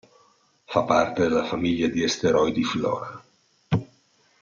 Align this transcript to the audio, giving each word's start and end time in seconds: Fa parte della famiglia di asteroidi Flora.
Fa 0.65 0.81
parte 0.81 1.21
della 1.21 1.43
famiglia 1.43 1.87
di 1.87 2.03
asteroidi 2.03 2.63
Flora. 2.63 3.23